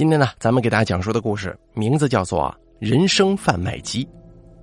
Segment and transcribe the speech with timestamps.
[0.00, 2.44] 今天呢，咱们给大家讲述的故事名字叫做
[2.78, 4.02] 《人生贩卖机》。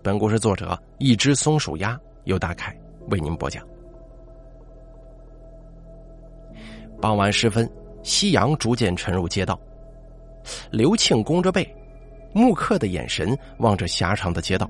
[0.01, 2.75] 本故事作者一只松鼠鸭由大凯
[3.11, 3.63] 为您播讲。
[6.99, 7.69] 傍晚时分，
[8.01, 9.59] 夕阳逐渐沉入街道，
[10.71, 11.71] 刘庆弓着背，
[12.33, 14.67] 木刻的眼神望着狭长的街道。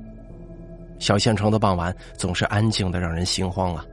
[0.99, 3.85] 小县城的傍晚总是安静的让人心慌啊。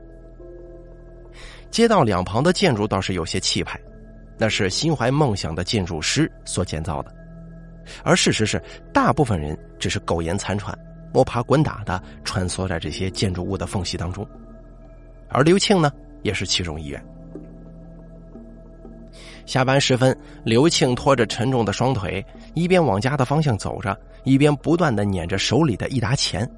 [1.71, 3.79] 街道两旁的建筑倒是有些气派。
[4.37, 7.13] 那是心怀梦想的建筑师所建造的，
[8.03, 8.61] 而事实是，
[8.93, 10.77] 大部分人只是苟延残喘、
[11.13, 14.27] 摸爬滚打的穿梭在这些建筑物的缝隙当中，
[15.29, 15.91] 而刘庆呢，
[16.23, 17.03] 也是其中一员。
[19.45, 22.25] 下班时分，刘庆拖着沉重的双腿，
[22.55, 26.49] 一边往家的方向走着，一边不断的捻着手里的一沓钱，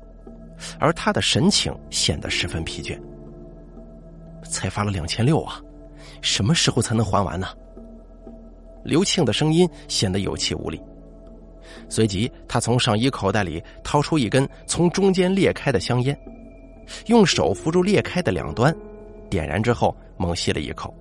[0.79, 2.97] 而他的神情显得十分疲倦。
[4.43, 5.61] 才发了两千六啊，
[6.21, 7.47] 什么时候才能还完呢？
[8.87, 10.81] 刘庆的声音显得有气无力，
[11.89, 16.17] 随即他从上衣口袋里掏出一根从中间裂开的香烟，
[17.07, 18.73] 用手扶住裂开的两端，
[19.29, 20.95] 点燃之后猛吸了一口。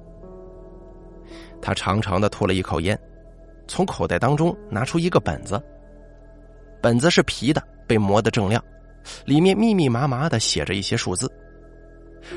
[1.63, 2.99] 他长长的吐了一口烟，
[3.69, 5.63] 从口袋当中拿出一个本子，
[6.83, 8.63] 本子是皮的，被磨得锃亮，
[9.25, 11.31] 里面密密麻麻的写着一些数字，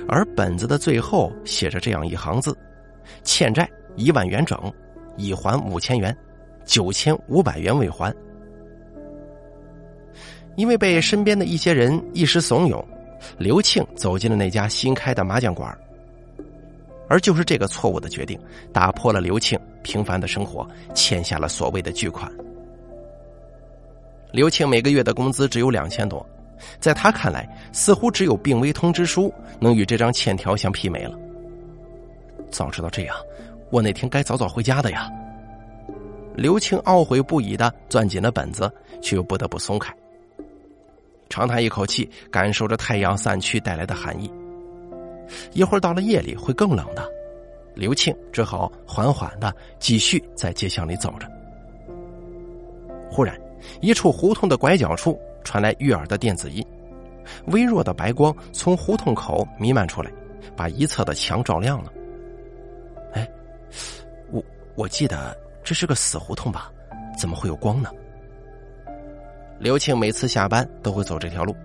[0.08, 2.56] 而本子的最后写着这样一行字：
[3.24, 4.56] 欠债一万元整。
[5.18, 6.16] 已还五千元，
[6.66, 8.14] 九千五百元未还。
[10.56, 12.84] 因为被身边的一些人一时怂恿，
[13.38, 15.78] 刘庆走进了那家新开的麻将馆。
[17.08, 18.40] 而就是这个错误的决定，
[18.72, 22.32] 打破了刘庆平凡的生活，欠下了所谓的巨款。
[24.32, 26.24] 刘庆每个月的工资只有两千多，
[26.80, 31.18] 在他看来，似乎只有病危通知书能与这张欠条相媲美了。
[32.52, 33.16] 早知道这样。
[33.72, 35.10] 我那天该早早回家的呀！
[36.36, 39.94] 刘庆懊悔不已的攥紧了本子，却又不得不松开。
[41.30, 44.32] 长叹一口气，感受着太阳散去带来的寒意。
[45.54, 47.08] 一会儿到了夜里会更冷的，
[47.76, 51.30] 刘庆只好缓缓的继续在街巷里走着。
[53.12, 53.40] 忽然，
[53.82, 56.66] 一处胡同的拐角处传来悦耳的电子音，
[57.48, 60.12] 微弱的白光从胡同口弥漫出来，
[60.56, 61.92] 把一侧的墙照亮了。
[64.32, 64.44] 我
[64.76, 66.72] 我记得这是个死胡同吧？
[67.18, 67.90] 怎么会有光呢？
[69.60, 71.56] 刘庆每次下班都会走这条路，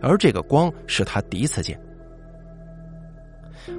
[0.00, 1.78] 而这个光是他第一次见。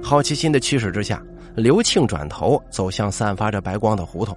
[0.02, 1.20] 好奇心的驱使之下，
[1.56, 4.36] 刘庆转头走向散发着白光的胡同，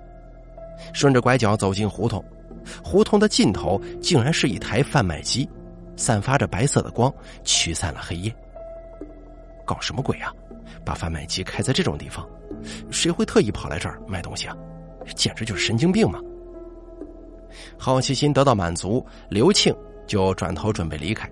[0.91, 2.23] 顺着拐角走进胡同，
[2.83, 5.47] 胡同的尽头竟然是一台贩卖机，
[5.95, 7.13] 散发着白色的光，
[7.43, 8.33] 驱散了黑夜。
[9.65, 10.33] 搞什么鬼啊？
[10.83, 12.27] 把贩卖机开在这种地方？
[12.89, 14.55] 谁会特意跑来这儿卖东西啊？
[15.15, 16.19] 简直就是神经病嘛！
[17.77, 19.75] 好奇心得到满足，刘庆
[20.07, 21.29] 就转头准备离开。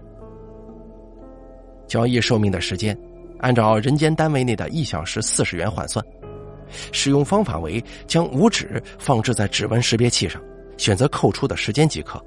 [1.88, 2.98] 交易寿命的时间，
[3.40, 6.04] 按照人间单位内的一小时四十元换算。
[6.92, 10.42] 使用方法为将五指放置在指纹识别器上，
[10.78, 12.24] 选择扣除的时间即可。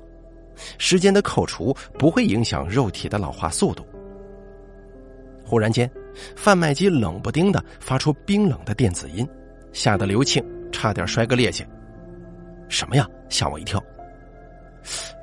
[0.79, 3.87] 时间的扣除不会影响肉体的老化速度。
[5.53, 5.91] 忽然间。
[6.35, 9.29] 贩卖机冷不丁的发出冰冷的电子音，
[9.71, 11.63] 吓得刘庆差点摔个趔趄。
[12.71, 13.07] 什么呀？
[13.29, 13.83] 吓我一跳！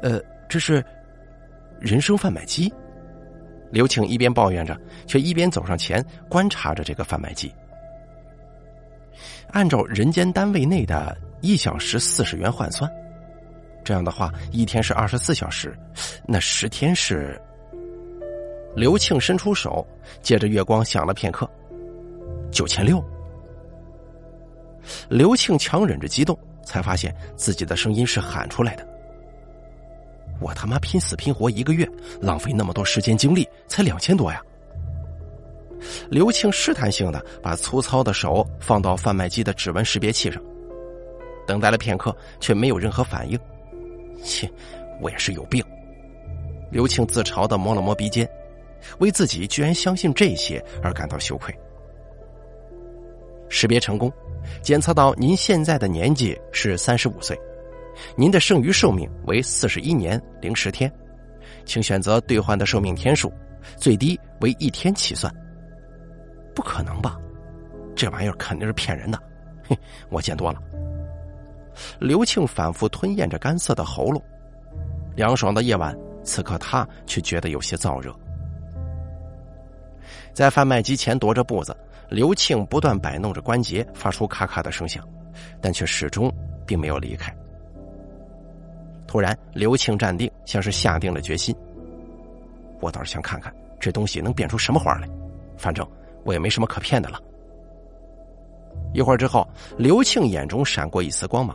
[0.04, 0.86] 呃，这是
[1.80, 2.72] 人生贩卖机。
[3.72, 7.52] 刘庆一边抱怨着，却一边走上前观察着这个贩卖机。
[9.50, 12.88] 按照人间单位内的一小时四十元换算，
[13.84, 15.76] 这样的话，一天是二十四小时，
[16.28, 17.42] 那十天是。
[18.76, 19.86] 刘庆伸出手，
[20.22, 21.50] 借着月光想了片刻，
[22.52, 23.04] 九千六。
[25.10, 28.88] 刘庆强忍着激动，才发现自己的声音是喊出来的。
[30.40, 31.88] 我他妈拼死拼活一个月，
[32.22, 34.42] 浪费那么多时间精力，才两千多呀！
[36.10, 40.42] 刘庆试探性的把粗糙的手放到贩卖机的指纹识别器上，
[41.46, 43.38] 等待了片刻，却没有任何反应。
[44.24, 44.50] 切，
[45.02, 45.64] 我也是有病！
[46.72, 48.30] 刘庆自嘲的摸了摸鼻尖。
[49.00, 51.54] 为自己居然相信这些而感到羞愧。
[53.50, 54.12] 识别成功，
[54.62, 57.40] 检测到您现在的年纪是三十五岁，
[58.16, 60.92] 您的剩余寿命为四十一年零十天，
[61.66, 63.32] 请选择兑换的寿命天数，
[63.76, 65.34] 最低为一天起算。
[66.54, 67.18] 不可能吧？
[67.96, 69.20] 这玩意儿肯定是骗人的！
[69.68, 69.78] 哼，
[70.10, 70.62] 我见多了。
[72.00, 74.22] 刘庆反复吞咽着干涩的喉咙，
[75.16, 78.14] 凉爽的夜晚，此刻他却觉得有些燥热。
[80.40, 81.76] 在贩卖机前踱着步子，
[82.08, 85.06] 刘庆不断摆弄着关节，发出咔咔的声响，
[85.60, 86.34] 但却始终
[86.66, 87.30] 并没有离开。
[89.06, 91.54] 突然，刘庆站定，像是下定了决心。
[92.80, 95.10] 我倒是想看看这东西能变出什么花来，
[95.58, 95.86] 反正
[96.24, 97.20] 我也没什么可骗的了。
[98.94, 99.46] 一会儿之后，
[99.78, 101.54] 刘庆眼中闪过一丝光芒，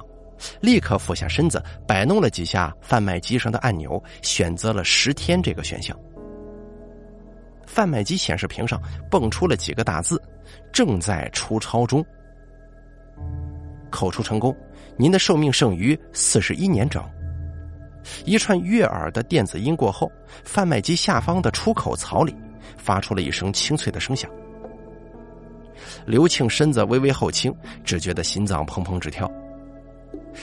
[0.61, 5.99] 立刻俯下身子，摆弄了几下贩卖机上的按钮，选择了十天这个选项。
[7.75, 8.81] 贩卖机显示屏上
[9.11, 10.23] 蹦出了几个大字
[10.73, 12.07] ：“正在出钞中。”
[13.91, 14.57] 口出成功，
[14.97, 17.03] 您的寿命剩余四十一年整。
[18.25, 20.09] 一串悦耳的电子音过后，
[20.45, 22.33] 贩卖机下方的出口槽里
[22.77, 24.31] 发出了一声清脆的声响。
[26.07, 29.29] 刘庆身子微微后倾，只觉得心脏砰砰直跳。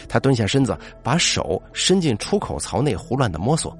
[0.09, 3.73] 他蹲下身子，把手伸进出口槽内胡乱的摸索。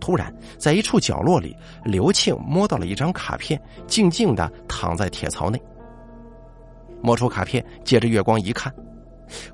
[0.00, 5.60] 突然，在一处角落里，刘庆摸到了一张卡片，静静的躺在铁槽内。
[7.00, 8.74] 摸出卡片，借着月光一看，“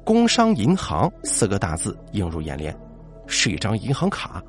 [0.05, 2.75] 工商银行”四个大字映入眼帘，
[3.27, 4.43] 是一张银行卡。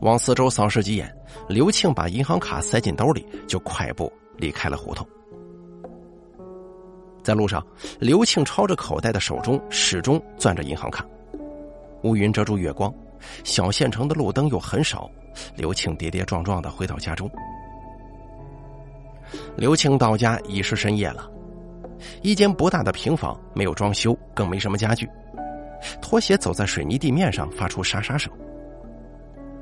[0.00, 1.14] 往四周扫视几眼，
[1.48, 5.06] 刘庆把银行卡塞进兜里，就快步离开了胡同。
[7.22, 7.64] 在路上，
[7.98, 11.04] 刘庆抄着口袋的手中始终攥着银行卡。
[12.02, 12.92] 乌云遮住月光，
[13.42, 15.10] 小县城的路灯又很少，
[15.56, 17.30] 刘庆跌跌撞撞的回到家中。
[19.56, 21.28] 刘庆到家已是深夜了，
[22.22, 25.08] 一间不大的平房，没有装修，更没什么家具。
[26.00, 28.32] 拖鞋走在水泥地面上，发出沙沙声。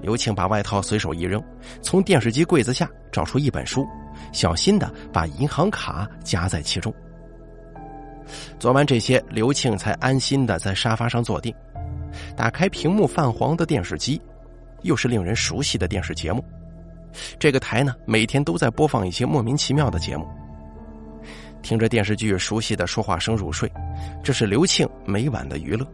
[0.01, 1.43] 刘庆把外套随手一扔，
[1.81, 3.87] 从电视机柜子下找出一本书，
[4.33, 6.93] 小心的把银行卡夹在其中。
[8.59, 11.55] 做完这些，刘庆才安心的在沙发上坐定，
[12.37, 14.21] 打开屏幕泛黄的电视机，
[14.83, 16.45] 又是令人熟悉的电视节目。
[17.39, 20.27] 这个台呢，每天都在播放一些莫名其妙的节目。
[21.63, 23.71] 听着电视剧熟悉的说话声入睡，
[24.23, 25.87] 这是刘庆每晚的娱乐。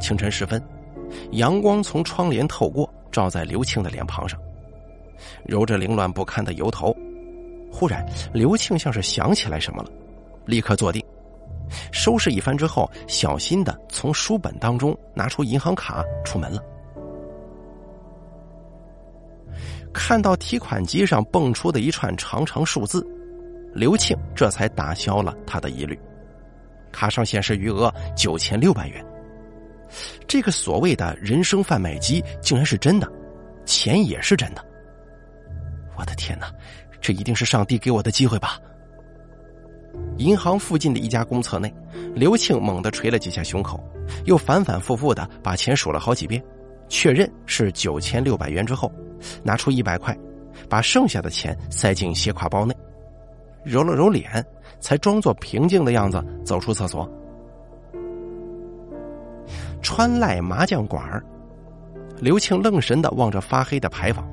[0.00, 0.62] 清晨时分。
[1.32, 4.40] 阳光从窗帘透过，照在刘庆的脸庞上，
[5.44, 6.96] 揉着凌乱不堪的油头。
[7.70, 8.02] 忽然，
[8.32, 9.90] 刘庆像是想起来什么了，
[10.46, 11.04] 立刻坐定，
[11.92, 16.62] 收拾一番之后，小心的从书本当中拿出银行卡，出门了。
[19.92, 23.06] 看到提款机上蹦出的一串长长数字，
[23.74, 25.98] 刘庆这才打消了他的疑虑，
[26.90, 29.04] 卡上显示余额九千六百元。
[30.26, 33.06] 这个所谓的人生贩卖机竟然是真的，
[33.66, 34.64] 钱也是真的。
[35.94, 36.50] 我的天哪，
[36.98, 38.58] 这一定是上帝给我的机会吧！
[40.18, 41.72] 银行附近的一家公厕内，
[42.14, 43.82] 刘庆猛地捶了几下胸口，
[44.24, 46.42] 又反反复复的把钱数了好几遍，
[46.88, 48.92] 确认是九千六百元之后，
[49.42, 50.16] 拿出一百块，
[50.68, 52.74] 把剩下的钱塞进斜挎包内，
[53.64, 54.44] 揉了揉脸，
[54.80, 57.10] 才装作平静的样子走出厕所。
[59.80, 61.20] 川赖麻将馆
[62.20, 64.24] 刘庆愣神的望着发黑的牌坊，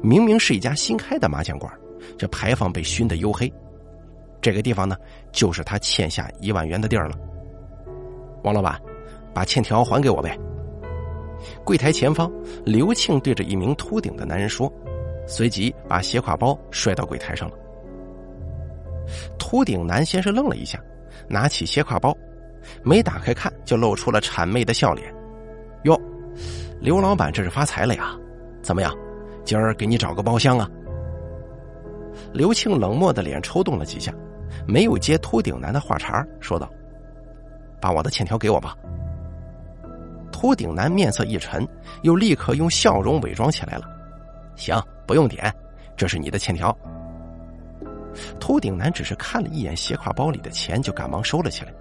[0.00, 1.70] 明明是一家新开的麻将馆，
[2.16, 3.52] 这牌坊被熏得黝黑。
[4.42, 4.96] 这个地方呢，
[5.30, 7.16] 就是他欠下一万元的地儿了。
[8.42, 8.78] 王老板，
[9.32, 10.36] 把欠条还给我呗。
[11.64, 12.30] 柜台前方，
[12.64, 14.70] 刘庆对着一名秃顶的男人说，
[15.26, 17.56] 随即把斜挎包摔到柜台上了。
[19.38, 20.82] 秃顶男先是愣了一下，
[21.28, 22.16] 拿起斜挎包。
[22.82, 25.12] 没打开看，就露出了谄媚的笑脸。
[25.84, 26.00] 哟，
[26.80, 28.16] 刘老板这是发财了呀？
[28.60, 28.92] 怎么样，
[29.44, 30.68] 今儿给你找个包厢啊？
[32.32, 34.14] 刘庆冷漠的脸抽动了几下，
[34.66, 36.68] 没有接秃顶男的话茬，说道
[37.80, 38.76] ：“把我的欠条给我吧。”
[40.32, 41.66] 秃顶男面色一沉，
[42.02, 43.84] 又立刻用笑容伪装起来了。
[44.56, 45.52] “行，不用点，
[45.96, 46.76] 这是你的欠条。”
[48.38, 51.72] 秃顶男只是看了一眼斜挎包里的钱，就赶忙收了起来。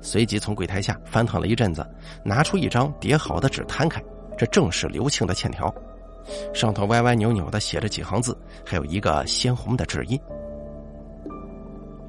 [0.00, 1.86] 随即从柜台下翻腾了一阵子，
[2.22, 4.02] 拿出一张叠好的纸摊开，
[4.36, 5.72] 这正是刘庆的欠条，
[6.52, 10.20] 上头歪歪扭扭的写着几行字，还有一个鲜红的指印。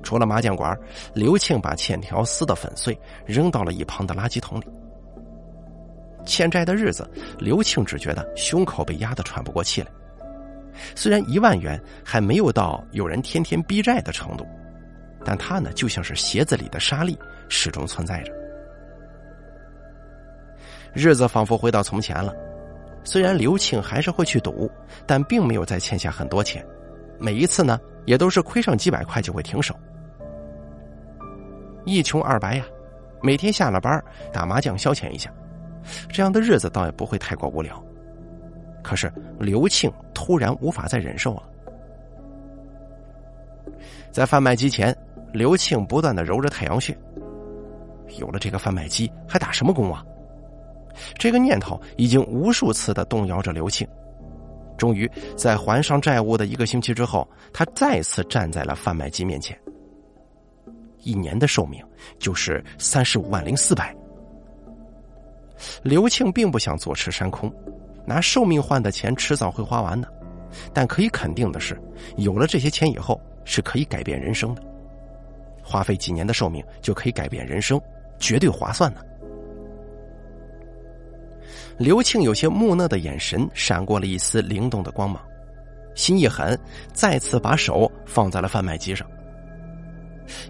[0.07, 0.73] 除了麻将馆，
[1.13, 4.65] 刘庆把欠条撕得粉碎，扔到了一旁的垃圾桶里。
[6.25, 7.05] 欠债的日子，
[7.37, 9.87] 刘庆只觉得胸口被压得喘不过气来。
[10.95, 14.47] 虽然一万元还没有到有人天天逼债的程度。
[15.25, 18.31] 但他呢，就像是鞋子里的沙粒，始终存在着。
[20.93, 22.33] 日子仿佛回到从前了。
[23.03, 24.71] 虽然刘庆还是会去赌，
[25.05, 26.65] 但并没有再欠下很多钱。
[27.19, 29.77] 每一次呢，也都是亏上几百块就会停手。
[31.87, 32.65] 一穷二白呀，
[33.23, 35.33] 每天下了班打麻将消遣一下，
[36.09, 37.81] 这样的日子倒也不会太过无聊。
[38.83, 41.43] 可是刘庆突然无法再忍受了，
[44.11, 44.95] 在贩卖机前。
[45.33, 46.97] 刘庆不断的揉着太阳穴，
[48.17, 50.03] 有了这个贩卖机，还打什么工啊？
[51.19, 53.85] 这个念头已经无数次的动摇着刘庆。
[54.77, 59.55] 终于，在还上债务的一个星期之后，他再次站在了贩卖机面前。
[61.07, 61.81] 一年的寿命
[62.19, 63.95] 就是三十五万零四百。
[65.81, 67.51] 刘庆并不想坐吃山空，
[68.05, 70.13] 拿寿命换的钱迟早会花完的。
[70.73, 71.81] 但可以肯定的是，
[72.17, 74.61] 有了这些钱以后，是可以改变人生的。
[75.63, 77.79] 花费几年的寿命就可以改变人生，
[78.19, 79.01] 绝对划算呢。
[81.77, 85.21] 刘庆有些木讷的眼神闪过了一丝灵动的光芒，
[85.95, 86.59] 心一狠，
[86.91, 89.07] 再次把手放在了贩卖机上。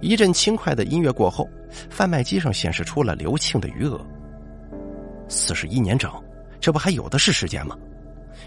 [0.01, 1.49] 一阵轻快的音乐过后，
[1.89, 3.99] 贩卖机上显示出了刘庆的余额。
[5.27, 6.11] 四十一年整，
[6.59, 7.77] 这不还有的是时间吗？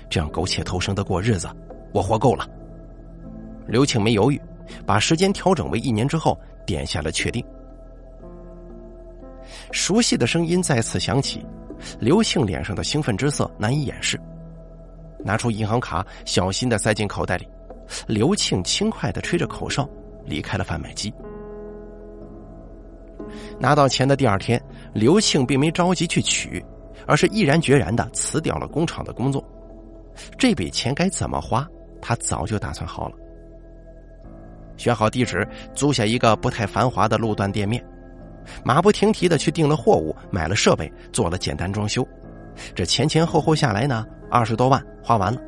[0.09, 1.49] 这样苟且偷生的过日子，
[1.93, 2.49] 我活够了。
[3.67, 4.41] 刘庆没犹豫，
[4.85, 7.45] 把时间调整为一年之后，点下了确定。
[9.73, 11.45] 熟悉的声音再次响起。
[11.99, 14.21] 刘庆脸上的兴奋之色难以掩饰，
[15.25, 17.49] 拿出银行卡，小心的塞进口袋里。
[18.07, 19.89] 刘庆轻快的吹着口哨，
[20.31, 21.13] 离开了贩卖机。
[23.59, 24.61] 拿到钱的第二天，
[24.95, 26.65] 刘庆并没着急去取，
[27.07, 29.45] 而是毅然决然的辞掉了工厂的工作。
[30.39, 31.69] 这笔钱该怎么花，
[32.01, 33.17] 他早就打算好了。
[34.77, 37.85] 选好地址，租下一个不太繁华的路段店面。
[38.65, 42.07] 马不停蹄的去订了货物，买了设备，做了简单装修。
[42.75, 45.41] 这前前后后下来呢，二十多万花完了。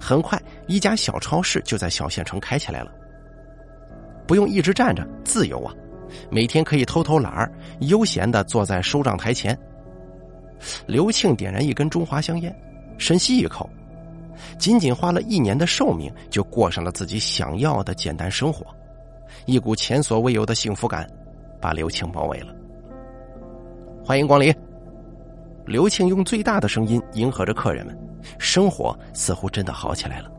[0.00, 2.92] 很快，一家小超市就在小县城开起来了。
[4.26, 5.72] 不用一直站着，自由啊！
[6.30, 9.56] 每天可以偷偷懒儿，悠闲的坐在收账台前。
[10.86, 12.54] 刘庆点燃一根中华香烟，
[12.98, 13.68] 深吸一口。
[14.58, 18.66] 仅仅花了一年的寿命，就过上了自己想要的简单生活，
[19.44, 21.08] 一股前所未有的幸福感。
[21.58, 22.54] 把刘庆包围了。
[24.04, 24.54] 欢迎光临。
[25.64, 27.98] 刘庆用最大的声音迎合着客人们，
[28.38, 30.30] 生活似乎真的好起来了。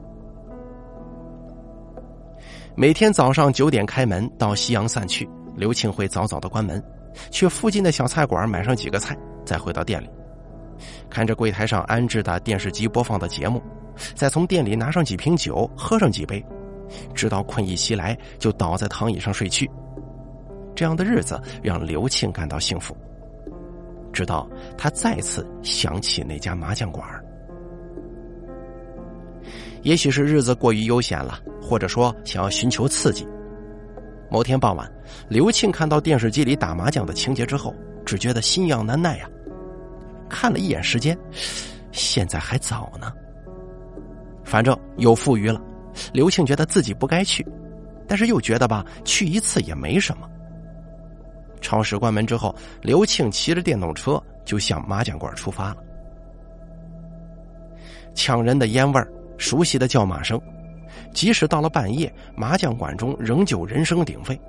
[2.79, 6.81] 每天早上九点开门，到夕阳散去，刘庆会早早的关门，
[7.31, 10.07] 去附近的小菜馆买上几个菜，再回到店里，
[11.09, 13.59] 看着柜台上安置的电视机播放的节目，
[14.13, 16.45] 再从店里拿上几瓶酒，喝上几杯，
[17.15, 19.67] 直到困意袭来，就倒在躺椅上睡去。
[20.75, 22.95] 这样的日子让刘庆感到幸福，
[24.13, 27.03] 直到他再次想起那家麻将馆。
[29.87, 33.25] 也许是日子过于悠闲了，或者说想要寻求刺激。
[34.29, 34.91] 某天傍晚，
[35.29, 37.73] 刘庆看到电视机里打麻将的情节之后，
[38.05, 39.29] 只觉得心痒难耐呀。
[40.27, 41.17] 看了一眼时间，
[41.93, 43.13] 现在还早呢。
[44.43, 45.61] 反正有富余了，
[46.11, 47.47] 刘庆觉得自己不该去，
[48.09, 50.27] 但是又觉得吧，去一次也没什么。
[51.61, 55.77] 超市关门之后，刘庆骑着电动车就向麻将馆出发了。
[58.13, 60.41] 呛人的烟味儿，熟悉的叫马声，
[61.13, 64.39] 即使到了半夜，麻将馆中仍旧人声鼎沸。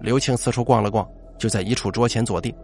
[0.00, 2.54] 刘庆四处逛了逛，就在一处桌前坐定。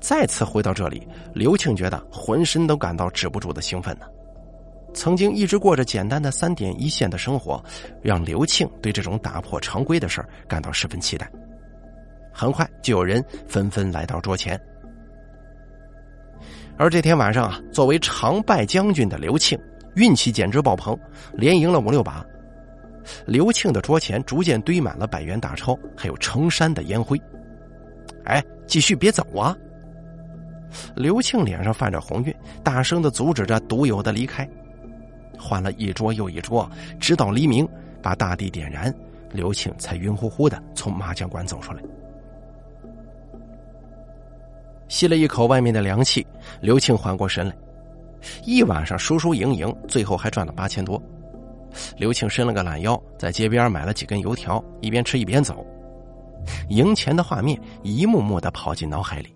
[0.00, 4.06] 再次回到这里，刘庆觉得浑身都感到止不住的兴奋呢。
[4.92, 7.62] 曾经一直过着简单的三点一线的生活，
[8.00, 11.28] 让刘庆对这种打破常规的事儿感到十分期待。
[12.32, 14.60] 很快就有人纷纷来到桌前，
[16.76, 19.58] 而这天晚上啊，作为常败将军的刘庆
[19.94, 20.98] 运气简直爆棚，
[21.32, 22.24] 连赢了五六把。
[23.26, 27.20] 刘庆的桌前逐渐堆满了百元大钞，还有成山的烟灰。
[28.24, 29.56] 哎，继续别走啊！
[30.96, 34.48] 刘庆脸上泛着红晕，大声的阻止着独有的离开。
[35.38, 37.68] 换了一桌又一桌，直到黎明，
[38.02, 38.92] 把大地点燃，
[39.30, 41.82] 刘庆才晕乎乎的从麻将馆走出来。
[44.88, 46.26] 吸了一口外面的凉气，
[46.60, 47.56] 刘庆缓过神来。
[48.44, 51.00] 一晚上输输赢赢，最后还赚了八千多。
[51.96, 55.66] 刘庆伸了个懒腰，在街边买了几根油条，一边吃一边走。
[56.68, 59.34] 赢钱的画面一幕幕的跑进脑海里。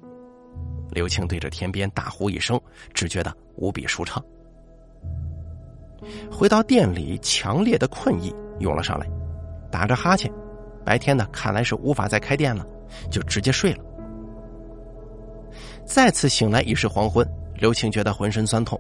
[0.91, 2.59] 刘庆对着天边大呼一声，
[2.95, 4.23] 只觉得无比舒畅。
[6.31, 9.07] 回到店里，强烈的困意涌了上来，
[9.71, 10.33] 打着哈欠。
[10.85, 12.67] 白天呢，看来是无法再开店了，
[13.11, 13.85] 就直接睡了。
[15.89, 18.79] 再次醒来已是黄昏，刘庆觉得浑身酸痛，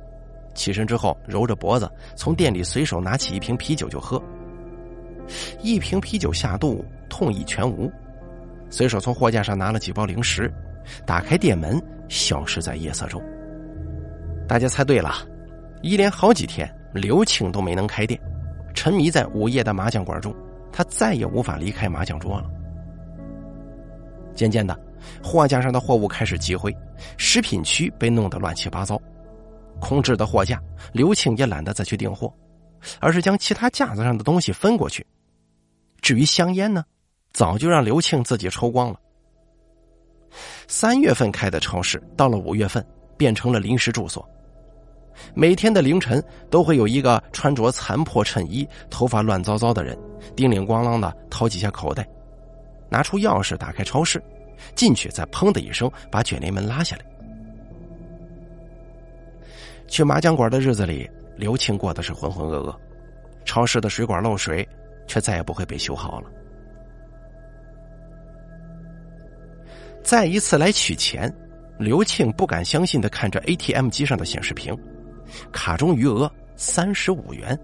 [0.54, 4.22] 起身之后揉着脖子，从店里随手拿起一瓶啤酒就喝。
[5.62, 7.90] 一瓶啤酒下肚，痛意全无，
[8.68, 10.52] 随手从货架上拿了几包零食，
[11.06, 13.22] 打开店门，消失在夜色中。
[14.46, 15.14] 大家猜对了，
[15.80, 16.70] 一连好几天。
[16.92, 18.18] 刘庆都没能开店，
[18.74, 20.34] 沉迷在午夜的麻将馆中，
[20.70, 22.50] 他再也无法离开麻将桌了。
[24.34, 24.78] 渐渐的，
[25.22, 26.74] 货架上的货物开始积灰，
[27.16, 29.00] 食品区被弄得乱七八糟。
[29.80, 30.60] 空置的货架，
[30.92, 32.32] 刘庆也懒得再去订货，
[33.00, 35.06] 而是将其他架子上的东西分过去。
[36.00, 36.84] 至于香烟呢，
[37.32, 38.98] 早就让刘庆自己抽光了。
[40.66, 42.84] 三月份开的超市，到了五月份
[43.16, 44.28] 变成了临时住所。
[45.34, 49.98] 每天的凌晨，都会有一个穿着残破衬衣、头发乱糟糟的人，
[50.36, 52.08] 叮铃咣啷的掏几下口袋，
[52.88, 54.22] 拿出钥匙打开超市，
[54.74, 57.04] 进去再砰的一声把卷帘门拉下来。
[59.86, 62.76] 去麻将馆的日子里，刘庆过的是浑浑噩噩，
[63.44, 64.68] 超市的水管漏水，
[65.06, 66.30] 却再也不会被修好了。
[70.02, 71.34] 再一次来取钱，
[71.78, 74.76] 刘庆不敢相信的看着 ATM 机上的显示屏，
[75.52, 77.58] 卡中余额三十五元。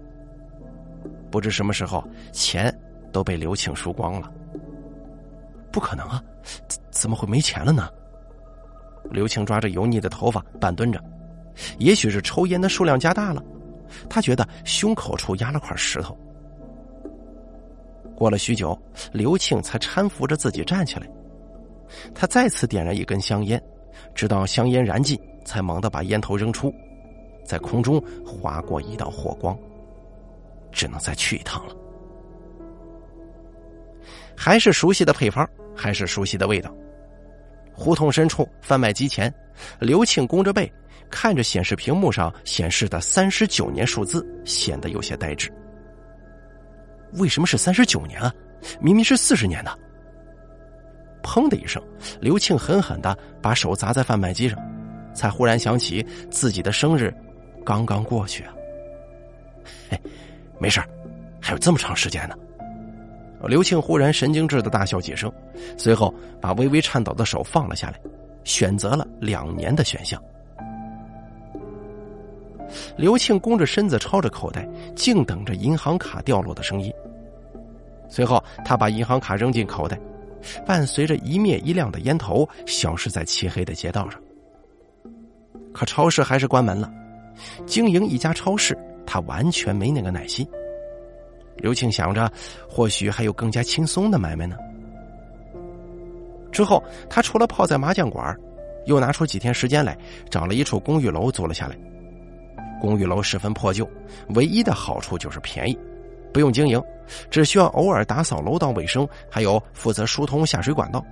[1.31, 2.75] 不知什么时候，钱
[3.11, 4.31] 都被刘庆输光了。
[5.71, 6.23] 不可能啊，
[6.95, 7.89] 怎么会没钱了呢？
[9.11, 10.99] 刘庆抓着油腻的头发，半蹲着。
[11.77, 13.43] 也许是抽烟的数量加大了，
[14.09, 16.17] 他觉得胸口处压了块石头。
[18.15, 18.77] 过了许久，
[19.11, 21.07] 刘庆才搀扶着自己站起来。
[22.13, 23.61] 他再次点燃一根香烟，
[24.13, 26.73] 直到香烟燃尽，才猛地把烟头扔出，
[27.45, 29.57] 在空中划过一道火光。
[30.71, 31.75] 只能再去一趟了。
[34.35, 36.69] 还是熟悉的配方，还是熟悉的味道。
[37.75, 39.33] 胡同深处贩卖机前，
[39.79, 40.71] 刘庆弓着背。
[41.07, 45.53] 看着显示屏幕上显示的三十九年数字，显得有些呆滞。
[47.13, 48.33] 为什么是三十九年啊？
[48.81, 49.79] 明明是四十年的。
[51.21, 51.81] 砰的一声，
[52.19, 54.57] 刘庆狠狠的把手砸在贩卖机上，
[55.13, 57.13] 才忽然想起自己的生日
[57.63, 58.53] 刚刚过去啊。
[59.89, 60.01] 嘿，
[60.59, 60.81] 没事
[61.39, 62.35] 还有这么长时间呢。
[63.47, 65.31] 刘庆忽然神经质的大笑几声，
[65.77, 67.99] 随后把微微颤抖的手放了下来，
[68.43, 70.21] 选择了两年的选项。
[72.97, 76.91] 刘庆弓着身子，抄着口袋，静等着银行卡掉落的声音。
[78.09, 79.99] 随后，他把银行卡扔进口袋，
[80.65, 84.19] 伴随着一灭一亮的烟头，消失在漆黑的街道上。
[85.73, 86.91] 可超市还是关门了。
[87.65, 90.47] 经营一家超市，他完全没那个耐心。
[91.57, 92.31] 刘庆想着，
[92.69, 94.55] 或许还有更加轻松的买卖呢。
[96.51, 98.35] 之后，他除了泡在麻将馆，
[98.85, 99.97] 又拿出几天时间来，
[100.29, 101.75] 找了一处公寓楼租了下来。
[102.79, 103.89] 公寓楼十分破旧，
[104.35, 105.77] 唯一的好处就是便宜，
[106.33, 106.81] 不用经营，
[107.29, 111.03] 只需要偶尔打扫楼道卫生，还有负责疏通下水管道，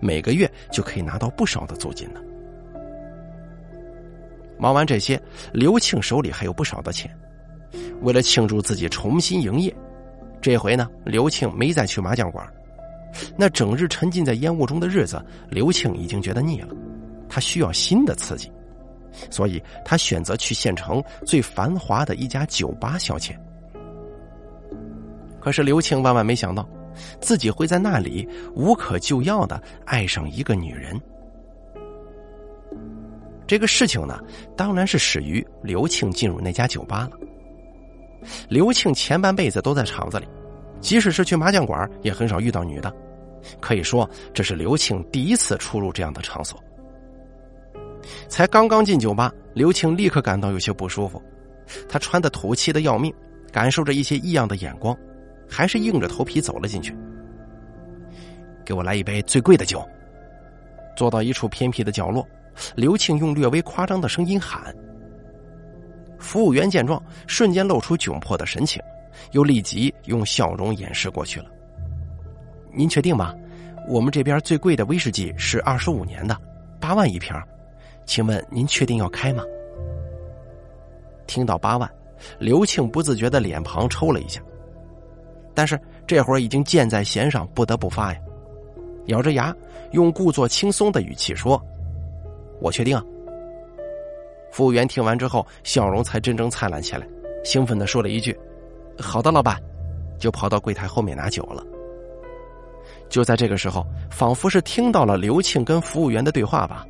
[0.00, 2.20] 每个月就可以拿到不少的租金呢。
[4.58, 5.20] 忙完这些，
[5.52, 7.10] 刘庆手里还有不少的钱。
[8.02, 9.74] 为了庆祝自己重新营业，
[10.40, 12.46] 这回呢，刘庆没再去麻将馆。
[13.36, 16.68] 那整日沉浸在烟雾中的日子，刘庆已经觉得腻了，
[17.28, 18.50] 他需要新的刺激。
[19.28, 23.36] 所以他选择去县城最繁华的一家酒吧消遣。
[25.38, 26.66] 可是刘庆万万没想到，
[27.20, 30.98] 自己会在那里无可救药的爱上一个女人。
[33.46, 34.18] 这个事情呢，
[34.56, 37.18] 当然是始于刘庆进入那家酒吧了。
[38.48, 40.26] 刘庆前半辈子都在厂子里，
[40.80, 42.92] 即使是去麻将馆，也很少遇到女的。
[43.60, 46.62] 可以说，这是刘庆第一次出入这样的场所。
[48.28, 51.20] 才刚刚进酒吧，刘庆立刻感到有些不舒服。
[51.88, 53.12] 他穿的土气的要命，
[53.52, 54.96] 感受着一些异样的眼光，
[55.48, 56.96] 还是硬着头皮走了进去。
[58.64, 59.84] 给我来一杯最贵的酒。
[60.96, 62.26] 坐到一处偏僻的角落，
[62.76, 64.74] 刘庆用略微夸张的声音喊。
[66.22, 68.80] 服务员见状，瞬间露出窘迫的神情，
[69.32, 71.46] 又立即用笑容掩饰过去了。
[72.72, 73.34] 您确定吗？
[73.88, 76.40] 我们这边最贵的威士忌是二十五年的，
[76.80, 77.34] 八万一瓶。
[78.06, 79.42] 请问您确定要开吗？
[81.26, 81.90] 听到八万，
[82.38, 84.40] 刘庆不自觉的脸庞抽了一下，
[85.54, 88.18] 但是这会儿已经箭在弦上，不得不发呀。
[89.06, 89.54] 咬着牙，
[89.90, 91.60] 用故作轻松的语气说
[92.62, 92.98] ：“我确定。”
[94.52, 97.04] 服务员听完之后，笑容才真正灿烂起来，
[97.42, 98.38] 兴奋的说了一句
[99.00, 99.60] ：“好的，老板。”
[100.20, 101.66] 就跑到柜台后面拿酒了。
[103.08, 106.86] 就在这个时候，仿佛是听到了刘庆跟服务员的对话吧。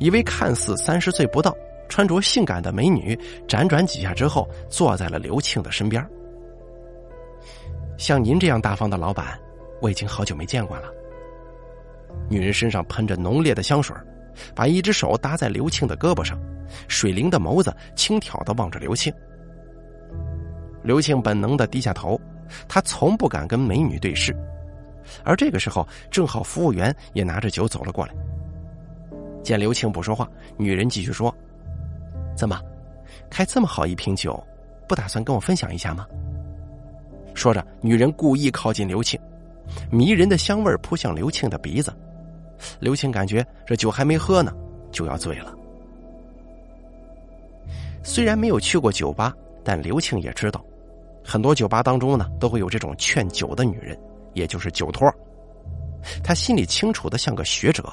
[0.00, 1.56] 一位看似三十岁不到、
[1.88, 6.04] 穿着性感的美女，辗转几下之后，坐在了刘庆的身边。
[7.96, 9.38] 像您这样大方的老板，
[9.80, 10.88] 我已经好久没见过了。
[12.28, 13.94] 女人身上喷着浓烈的香水，
[14.52, 16.36] 把一只手搭在刘庆的胳膊上，
[16.88, 19.12] 水灵的眸子轻佻的望着刘庆。
[20.82, 22.20] 刘庆本能的低下头，
[22.68, 24.34] 他从不敢跟美女对视，
[25.24, 28.14] 而这个时候，正好服务员也拿着酒走了过来。
[29.42, 31.34] 见刘庆不说话，女人继续说
[32.36, 32.60] ：“怎么，
[33.30, 34.42] 开这么好一瓶酒，
[34.86, 36.06] 不打算跟我分享一下吗？”
[37.34, 39.18] 说着，女人故意靠近刘庆，
[39.90, 41.92] 迷人的香味扑向刘庆的鼻子。
[42.80, 44.52] 刘庆感觉这酒还没喝呢，
[44.90, 45.54] 就要醉了。
[48.02, 49.34] 虽然没有去过酒吧，
[49.64, 50.64] 但刘庆也知道，
[51.24, 53.98] 很多酒吧当中呢都会有这种劝酒的女人，
[54.34, 55.12] 也就是酒托。
[56.22, 57.84] 他心里清楚的像个学者，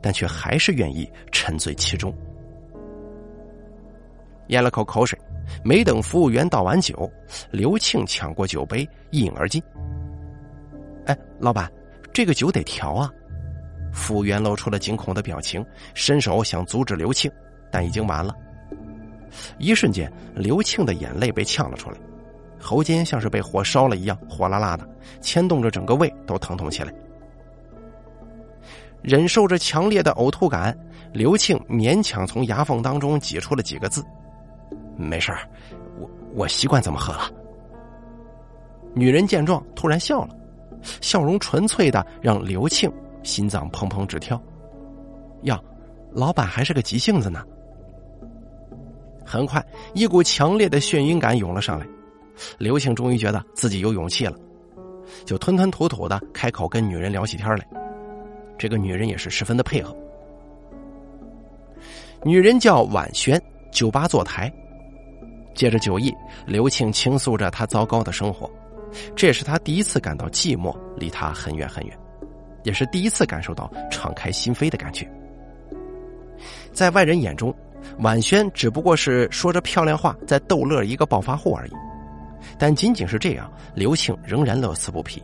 [0.00, 2.12] 但却还是愿意沉醉其中。
[4.48, 5.18] 咽了口口水，
[5.64, 7.10] 没等服务员倒完酒，
[7.50, 9.62] 刘庆抢过酒杯一饮而尽。
[11.06, 11.70] 哎，老板，
[12.12, 13.10] 这个酒得调啊！
[13.92, 17.30] 服务员露出了惊恐的表情，伸手想阻止刘庆，
[17.70, 18.34] 但已经晚了。
[19.58, 21.96] 一瞬间，刘庆的眼泪被呛了出来，
[22.60, 24.88] 喉间像是被火烧了一样，火辣辣的，
[25.20, 26.92] 牵动着整个胃都疼痛起来。
[29.02, 30.76] 忍受着强烈的呕吐感，
[31.12, 34.04] 刘庆勉强从牙缝当中挤出了几个字
[34.96, 35.34] ：“没事
[35.98, 37.30] 我我习惯这么喝了。”
[38.94, 40.36] 女人见状突然笑了，
[41.00, 42.92] 笑容纯粹的让刘庆
[43.24, 44.40] 心脏砰砰直跳。
[45.42, 45.60] 呀，
[46.12, 47.44] 老板还是个急性子呢。
[49.24, 51.86] 很快，一股强烈的眩晕感涌了上来，
[52.58, 54.36] 刘庆终于觉得自己有勇气了，
[55.24, 57.66] 就吞吞吐吐的开口跟女人聊起天来。
[58.58, 59.96] 这个女人也是十分的配合。
[62.22, 63.40] 女人叫婉萱，
[63.72, 64.52] 酒吧坐台。
[65.54, 66.14] 借着酒意，
[66.46, 68.50] 刘庆倾诉着他糟糕的生活，
[69.14, 71.98] 这也是他第一次感到寂寞，离他很远很远，
[72.62, 75.06] 也是第一次感受到敞开心扉的感觉。
[76.72, 77.54] 在外人眼中，
[77.98, 81.72] 婉萱只不过是说着漂亮话，在逗乐一个暴发户而已。
[82.58, 85.22] 但仅仅是这样，刘庆仍然乐此不疲。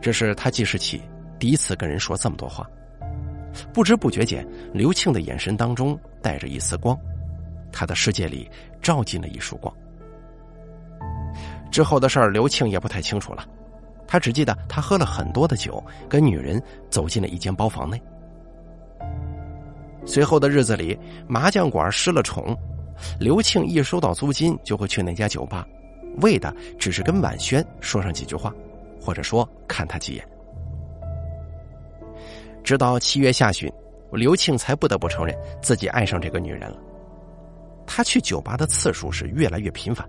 [0.00, 1.02] 这是他记事起
[1.38, 2.68] 第一次跟人说这么多话，
[3.72, 6.96] 不知不觉间，刘庆的眼神当中带着一丝光，
[7.72, 8.48] 他的世界里
[8.80, 9.72] 照进了一束光。
[11.70, 13.44] 之后的事儿，刘庆也不太清楚了，
[14.06, 18.00] 他只记得他喝了很多的酒，跟女人走进了一间包房内。
[20.08, 22.56] 随后的日子里，麻将馆失了宠，
[23.20, 25.68] 刘庆一收到租金就会去那家酒吧，
[26.22, 28.50] 为的只是跟婉萱说上几句话，
[28.98, 30.26] 或者说看他几眼。
[32.64, 33.70] 直到七月下旬，
[34.10, 36.78] 刘庆才不得不承认自己爱上这个女人了。
[37.86, 40.08] 他去酒吧的次数是越来越频繁，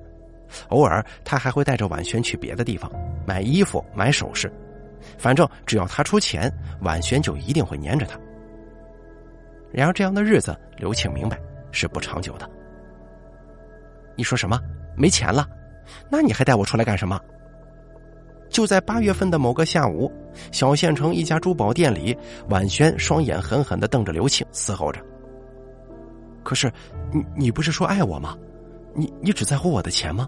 [0.70, 2.90] 偶尔他还会带着婉萱去别的地方
[3.28, 4.50] 买衣服、买首饰，
[5.18, 6.50] 反正只要他出钱，
[6.84, 8.18] 婉萱就一定会粘着他。
[9.72, 11.40] 然而这样的日子，刘庆明白
[11.72, 12.50] 是不长久的。
[14.16, 14.60] 你说什么？
[14.96, 15.48] 没钱了？
[16.10, 17.20] 那你还带我出来干什么？
[18.50, 20.12] 就在八月份的某个下午，
[20.52, 22.18] 小县城一家珠宝店里，
[22.50, 25.00] 婉萱双眼狠狠的瞪着刘庆，嘶吼着
[26.44, 26.72] ：“可是，
[27.14, 28.36] 你你不是说爱我吗？
[28.96, 30.28] 你你只在乎我的钱吗？”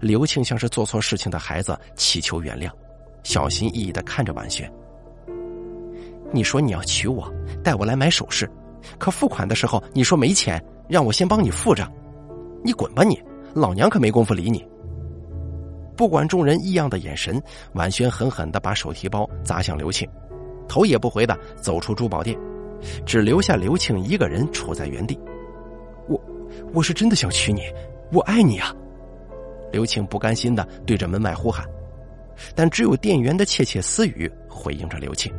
[0.00, 2.70] 刘庆像是做错事情的孩子，祈求原谅，
[3.24, 4.72] 小心翼翼的看着婉萱。
[6.32, 8.50] 你说你要娶我，带我来买首饰，
[8.98, 11.86] 可付款的时候你说没钱，让我先帮你付着。
[12.64, 13.22] 你滚吧你，
[13.54, 14.66] 老娘可没工夫理你。
[15.96, 20.06] 不管众人异样的眼神，婉萱狠狠的把手提包砸向刘庆，
[20.68, 22.38] 头也不回的走出珠宝店，
[23.06, 25.18] 只留下刘庆一个人杵在原地。
[26.06, 26.20] 我，
[26.74, 27.62] 我是真的想娶你，
[28.12, 28.74] 我爱你啊！
[29.72, 31.64] 刘庆不甘心的对着门外呼喊，
[32.54, 35.32] 但只有店员的窃窃私语回应着刘庆。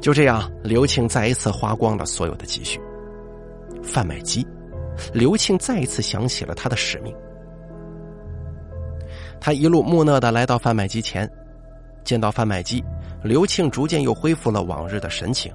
[0.00, 2.80] 就这样，刘庆再一次花光了所有的积蓄。
[3.82, 4.46] 贩卖机，
[5.12, 7.14] 刘庆再一次想起了他的使命。
[9.40, 11.28] 他一路木讷的来到贩卖机前，
[12.04, 12.84] 见到贩卖机，
[13.22, 15.52] 刘庆逐渐又恢复了往日的神情。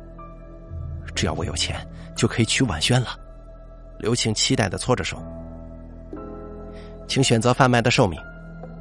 [1.16, 1.76] 只要我有钱，
[2.16, 3.10] 就可以娶婉萱了。
[4.00, 5.18] 刘庆期待的搓着手。
[7.08, 8.20] 请选择贩卖的寿命，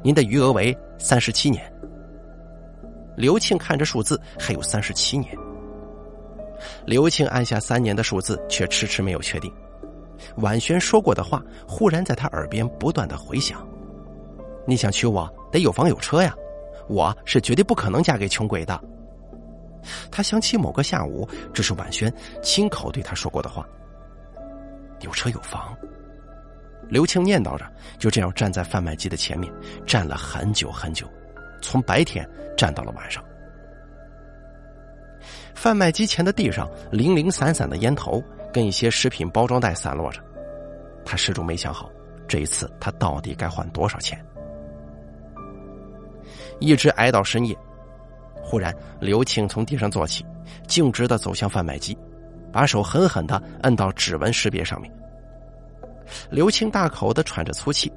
[0.01, 1.71] 您的余额为三十七年。
[3.15, 5.37] 刘庆看着数字，还有三十七年。
[6.85, 9.51] 刘庆按下三年的数字，却迟迟没有确定。
[10.37, 13.67] 婉萱说过的话，忽然在他耳边不断的回响。
[14.65, 16.33] 你想娶我，得有房有车呀！
[16.87, 18.79] 我是绝对不可能嫁给穷鬼的。
[20.09, 23.67] 他想起某个下午，这是婉萱亲口对他说过的话。
[25.01, 25.75] 有车有房，
[26.87, 29.51] 刘庆念叨着，就这样站在贩卖机的前面，
[29.85, 31.05] 站了很久很久，
[31.61, 33.21] 从白天站到了晚上。
[35.55, 40.21] 贩卖机前的地上零零散散的烟头跟一些食品包装袋散落着，
[41.05, 41.89] 他始终没想好，
[42.27, 44.23] 这一次他到底该换多少钱。
[46.59, 47.57] 一直挨到深夜。
[48.43, 50.25] 忽然，刘庆从地上坐起，
[50.67, 51.97] 径直的走向贩卖机，
[52.51, 54.91] 把手狠狠的摁到指纹识别上面。
[56.29, 57.91] 刘庆大口的喘着粗气，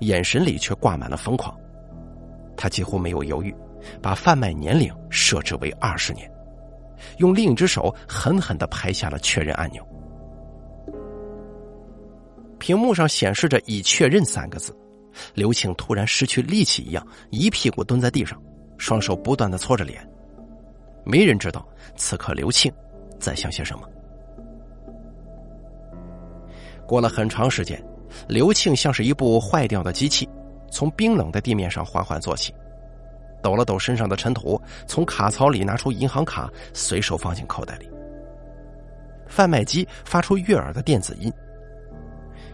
[0.00, 1.54] 眼神里却挂满了疯狂。
[2.56, 3.54] 他几乎没有犹豫，
[4.00, 6.30] 把贩卖年龄设置为二十年，
[7.18, 9.86] 用另一只手狠狠的拍下了确认按钮。
[12.58, 14.76] 屏幕上显示着“已确认”三个字，
[15.34, 18.40] 刘庆突然失去力气一样，一屁股蹲在地上，
[18.76, 20.06] 双手不断的搓着脸。
[21.04, 22.70] 没人知道此刻刘庆
[23.18, 23.88] 在想些什么。
[26.86, 27.82] 过了很长时间，
[28.28, 30.28] 刘庆像是一部坏掉的机器，
[30.70, 32.52] 从冰冷的地面上缓缓坐起，
[33.42, 37.88] 抖了抖身上的尘土，从卡槽里拿出银行卡，随手放进口袋里。
[39.26, 41.32] 贩卖机发出悦耳的电子音。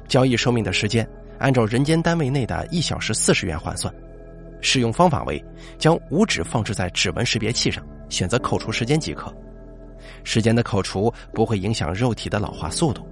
[0.08, 3.92] 交易寿命的时间按照人间单位内的一小时四十元换算，
[4.60, 5.42] 使用方法为
[5.78, 9.34] 将五指放置在指纹识别器上，选择扣除时间即可。
[10.22, 13.06] 时间的扣除不会影响肉体的老化速度。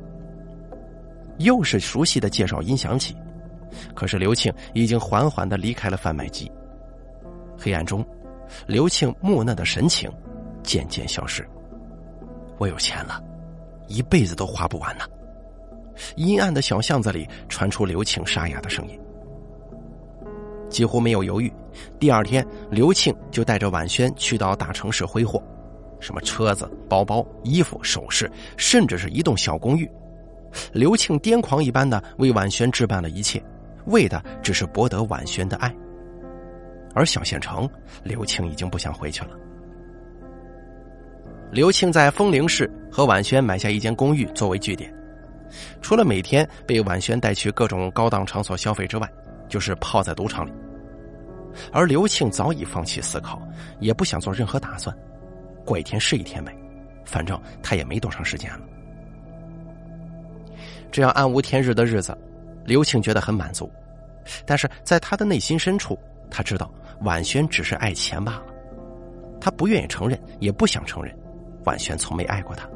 [1.39, 3.17] 又是熟悉的介绍音响起，
[3.95, 6.51] 可是刘庆已经缓缓的离开了贩卖机。
[7.63, 8.05] 黑暗中，
[8.67, 10.11] 刘庆木讷的神情
[10.65, 11.49] 渐渐消失。
[12.59, 13.23] 我有钱了，
[13.87, 15.05] 一辈子都花不完呢。
[16.17, 18.99] 阴暗的小巷子里传出刘庆沙哑的声音。
[20.69, 21.53] 几乎没有犹豫，
[22.01, 25.41] 第二天刘庆就带着婉轩去到大城市挥霍，
[26.01, 29.89] 什么车子、包包、衣服、首饰，甚至是一栋小公寓。
[30.73, 33.41] 刘庆癫狂一般的为婉萱置办了一切，
[33.87, 35.73] 为的只是博得婉萱的爱。
[36.95, 37.69] 而小县城，
[38.03, 39.31] 刘庆已经不想回去了。
[41.51, 44.93] 刘庆在丰陵市和婉萱买下一间公寓作为据点，
[45.83, 49.09] 除了每天被婉萱带去各种高档场所消费之外，
[49.49, 50.53] 就是泡在赌场里。
[51.71, 53.47] 而刘庆早已放弃思考，
[53.79, 54.97] 也不想做任何打算，
[55.65, 56.57] 过一天是一天呗，
[57.05, 58.61] 反正他也没多长时间了。
[60.91, 62.17] 这样暗无天日的日子，
[62.65, 63.71] 刘庆觉得很满足，
[64.47, 65.99] 但是在他的内心深处，
[66.31, 66.73] 他知道
[67.05, 68.43] 婉萱只是爱钱罢了。
[69.41, 71.13] 他不愿意承认，也不想承认，
[71.65, 72.69] 婉萱从没爱过他。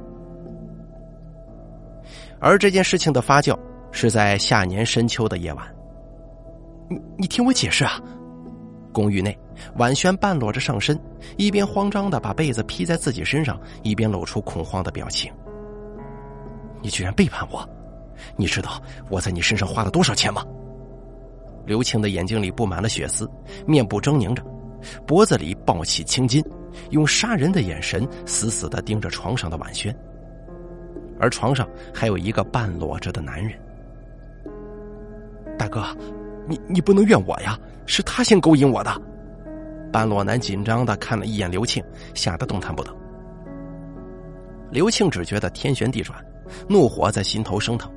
[2.38, 3.58] 而这件事情的发酵
[3.92, 5.66] 是在下年深秋的夜晚。
[6.88, 8.00] 你你听我解释啊！
[8.92, 9.36] 公寓内，
[9.76, 10.98] 婉萱半裸着上身，
[11.36, 15.32] 一边慌张的把被子披在自己身上，一边露出恐慌的表情。
[16.82, 17.68] 你居然背叛我！
[18.36, 20.44] 你知道我在你身上花了多少钱吗？
[21.66, 23.28] 刘庆的眼睛里布满了血丝，
[23.66, 24.42] 面部狰狞着，
[25.06, 26.42] 脖子里抱起青筋，
[26.90, 29.94] 用杀人的眼神死死的盯着床上的婉萱。
[31.18, 33.58] 而床上还有一个半裸着的男人。
[35.58, 35.84] 大哥，
[36.46, 39.02] 你你不能怨我呀，是他先勾引我的。
[39.90, 41.82] 半裸男紧张的看了一眼刘庆，
[42.14, 42.94] 吓得动弹不得。
[44.70, 46.22] 刘庆只觉得天旋地转，
[46.68, 47.90] 怒火在心头升腾。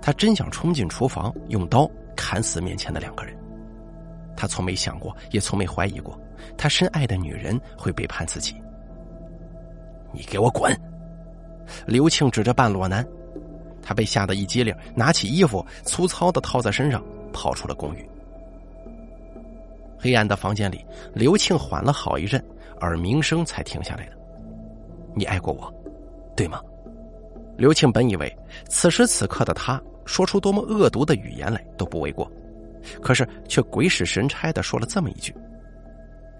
[0.00, 3.36] 他真想冲进厨房，用刀砍死面前的两个人。
[4.36, 6.18] 他从没想过，也从没怀疑过，
[6.58, 8.54] 他深爱的女人会背叛自己。
[10.12, 10.74] 你给我滚！
[11.86, 13.06] 刘庆指着半裸男，
[13.82, 17.02] 他被吓得一激灵，拿起衣服粗糙的套在身上，
[17.32, 18.08] 跑出了公寓。
[19.98, 22.42] 黑暗的房间里，刘庆缓了好一阵，
[22.80, 24.12] 耳鸣声才停下来的。
[25.14, 25.72] 你爱过我，
[26.36, 26.60] 对吗？
[27.56, 28.30] 刘庆本以为
[28.68, 32.30] 此时此刻的他说出多么恶毒的语言来都不为过，
[33.02, 35.34] 可是却鬼使神差的说了这么一句。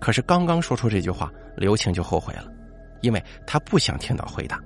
[0.00, 2.44] 可是刚刚说出这句话，刘庆就后悔了，
[3.00, 4.62] 因为他不想听到回答。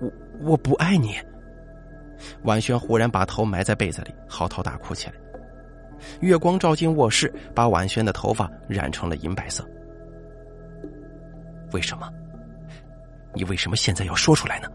[0.00, 1.14] 我我不爱你。
[2.42, 5.14] 婉萱忽然把头埋在被子里，嚎啕大哭起来。
[6.20, 9.64] 月光照进卧室，把婉萱的头发染成了银白色。
[11.72, 12.10] 为什么？
[13.34, 14.68] 你为什么现在要说出来呢？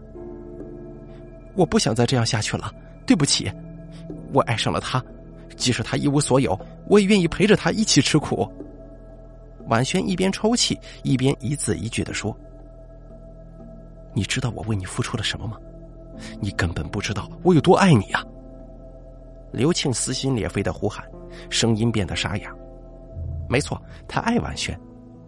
[1.54, 2.72] 我不想再这样下去了，
[3.06, 3.50] 对不起，
[4.32, 5.02] 我爱上了他，
[5.56, 8.50] 即使他一无所有，我也愿意陪着他一起吃苦。
[9.66, 12.36] 婉萱一边抽泣，一边一字一句的说
[14.14, 15.56] ：“你知道我为你付出了什么吗？
[16.40, 18.24] 你根本不知道我有多爱你啊！”
[19.52, 21.04] 刘庆撕心裂肺的呼喊，
[21.50, 22.54] 声音变得沙哑。
[23.48, 24.78] 没错，他爱婉萱，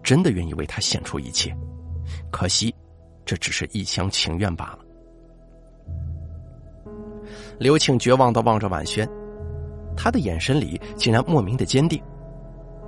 [0.03, 1.55] 真的愿意为他献出一切，
[2.31, 2.75] 可惜，
[3.25, 4.79] 这只是一厢情愿罢了。
[7.63, 9.09] 刘庆绝望的望着婉萱，
[9.97, 12.03] 他的眼神里竟然莫名的坚定。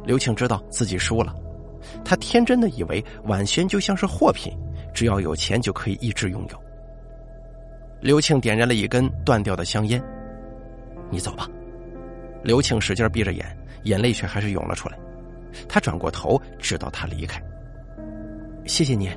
[0.04, 1.32] 刘庆知道自己输了，
[2.04, 4.52] 他天真的以为婉萱就像是货品，
[4.92, 6.60] 只要有钱就可以一直拥有。
[8.00, 10.02] 刘庆点燃了一根断掉的香烟，
[11.08, 11.48] 你走吧。
[12.42, 13.46] 刘庆使劲闭着眼，
[13.84, 14.98] 眼泪却还是涌了出来。
[15.68, 17.40] 他转过头，直到他离开。
[18.66, 19.08] 谢谢你，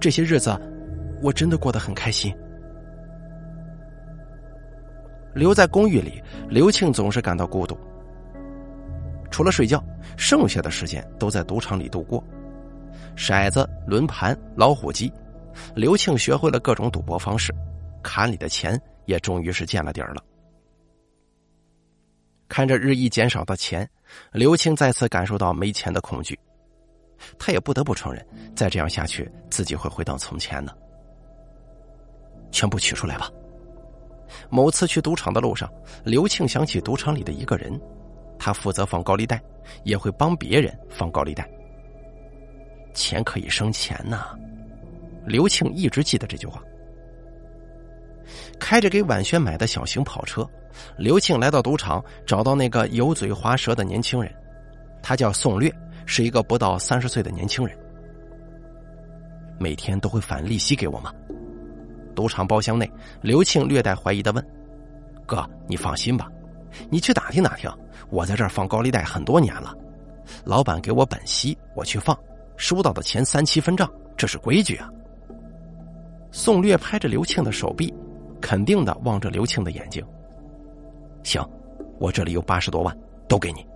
[0.00, 0.56] 这些日子
[1.20, 2.32] 我真的过得很开心。
[5.34, 7.78] 留在公寓里，刘庆总是感到孤独。
[9.30, 9.82] 除了睡觉，
[10.16, 12.22] 剩下的时间都在赌场里度过。
[13.16, 15.12] 骰子、轮盘、老虎机，
[15.74, 17.54] 刘庆学会了各种赌博方式，
[18.02, 20.22] 卡里的钱也终于是见了底儿了。
[22.48, 23.88] 看着日益减少的钱，
[24.32, 26.38] 刘庆再次感受到没钱的恐惧。
[27.38, 30.72] 他也不得不承认，再这样下去，自己会回到从前呢。
[32.50, 33.30] 全部取出来吧。
[34.48, 35.70] 某次去赌场的路上，
[36.04, 37.80] 刘庆想起赌场里的一个人，
[38.38, 39.40] 他负责放高利贷，
[39.84, 41.48] 也会帮别人放高利贷。
[42.92, 44.36] 钱可以生钱呐，
[45.26, 46.62] 刘庆一直记得这句话。
[48.58, 50.48] 开着给婉萱买的小型跑车，
[50.96, 54.32] 刘庆来到赌场，找到那个油嘴滑舌的年轻人，
[55.02, 55.72] 他叫宋略，
[56.06, 57.76] 是一个不到三十岁的年轻人。
[59.58, 61.12] 每天都会返利息给我吗？
[62.14, 64.46] 赌场包厢内，刘庆略带怀疑的问
[65.26, 66.28] ：“哥，你放心吧，
[66.88, 67.70] 你去打听打听，
[68.10, 69.74] 我在这儿放高利贷很多年了，
[70.44, 72.18] 老板给我本息，我去放，
[72.56, 74.90] 收到的钱三七分账，这是规矩啊。”
[76.32, 77.92] 宋略拍着刘庆的手臂，
[78.40, 80.04] 肯定的望着刘庆的眼睛
[81.24, 81.42] ：“行，
[81.98, 82.96] 我这里有八十多万，
[83.28, 83.66] 都给你。”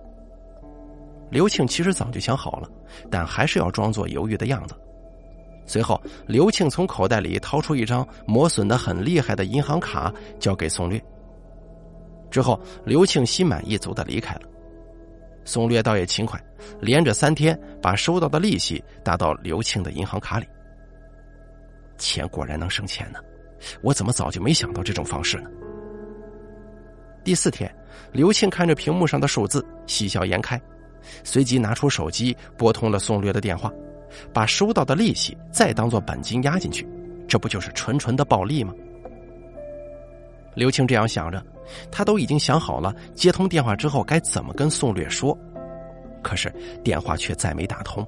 [1.31, 2.69] 刘庆其实早就想好了，
[3.09, 4.75] 但还是要装作犹豫的样子。
[5.65, 11.03] 随后，刘庆从口袋里掏出一张磨损的很厉害的银行卡，交给宋略。
[12.29, 14.41] 之后，刘庆心满意足的离开了。
[15.43, 16.43] 宋略倒也勤快，
[16.79, 20.47] 连着三天把收到的利息打到刘庆的银行卡里。
[21.97, 23.19] 钱果然能生钱呢，
[23.81, 25.49] 我怎么早就没想到这种方式呢？
[27.23, 27.73] 第四天，
[28.11, 30.61] 刘庆看着屏幕上的数字，喜笑颜开，
[31.23, 33.71] 随即拿出手机拨通了宋略的电话。
[34.33, 36.87] 把收到的利息再当做本金压进去，
[37.27, 38.73] 这不就是纯纯的暴利吗？
[40.53, 41.43] 刘庆这样想着，
[41.91, 45.37] 他都已经想好了接通电话之后该怎么跟宋略说，
[46.21, 46.49] 可是
[46.83, 48.07] 电话却再没打通，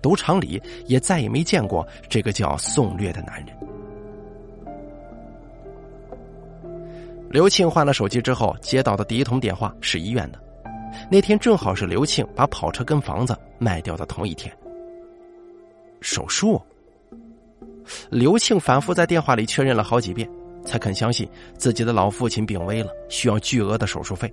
[0.00, 3.56] 赌场里也再也没见过这个叫宋略的男人。
[7.30, 10.38] 刘庆换了手机之后，接到的第一通电话是医院的，
[11.10, 14.52] 那天正好是刘庆把跑车跟房子卖掉的同一天。
[16.02, 16.60] 手术，
[18.10, 20.28] 刘庆反复在电话里确认了好几遍，
[20.64, 24.32] 才肯相信自己的老父亲病危了，需要巨额的手术费。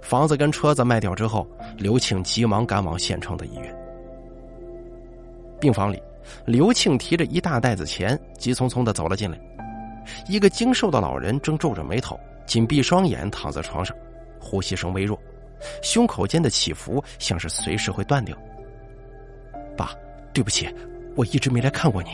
[0.00, 3.76] 房子跟车子卖掉之后，刘庆急忙赶往县城的医院。
[5.60, 6.02] 病房里，
[6.46, 9.38] 刘庆提着一大袋子钱，急匆匆的走了进来。
[10.28, 13.94] 一个精瘦的老人正皱着眉头，紧闭双眼躺在床上，
[14.40, 15.18] 呼吸声微弱，
[15.82, 18.36] 胸口间的起伏像是随时会断掉。
[19.76, 19.92] 爸。
[20.36, 20.68] 对不起，
[21.14, 22.10] 我一直没来看过你。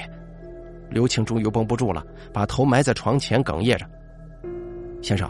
[0.89, 3.85] 刘庆终于绷不住了，把头埋在床前，哽咽着
[5.03, 5.29] ：“先生，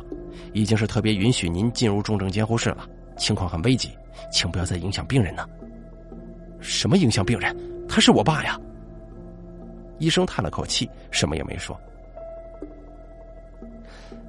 [0.52, 3.88] 已经是特别允许您进入重症监护室了，情况很危急，
[4.30, 5.48] 请不要再影响病人呢。
[6.60, 7.56] ”“什么影响病人？
[7.88, 8.60] 他是我爸呀！”
[9.98, 11.74] 医生叹了口气，什么也没说。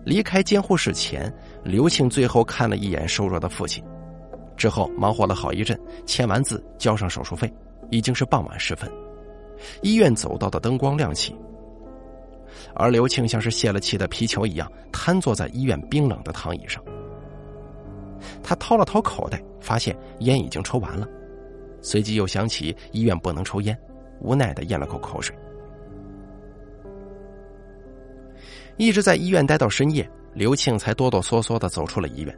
[0.06, 1.30] 离开监护室前，
[1.66, 3.84] 刘庆最后看了一眼瘦弱的父亲，
[4.56, 7.54] 之后忙活了好一阵，签完字，交上手术费。
[7.94, 8.92] 已经是傍晚时分，
[9.84, 11.36] 医院走道的灯光亮起，
[12.74, 16.84] 而刘庆像是泄了气的皮球一样瘫坐在医院冰冷的躺椅上。
[18.42, 21.08] 他掏了掏口袋，发现烟已经抽完了，
[21.84, 23.80] 随即又想起医院不能抽烟，
[24.22, 25.36] 无奈的咽了口口水。
[28.78, 32.36] 一直在医院待到深夜，刘庆才哆哆嗦嗦的走出了医院。